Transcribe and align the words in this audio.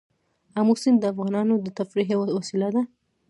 آمو 0.59 0.73
سیند 0.81 0.97
د 0.99 1.03
افغانانو 1.13 1.53
د 1.59 1.67
تفریح 1.79 2.07
یوه 2.13 2.27
وسیله 2.37 2.69
ده. 2.75 2.81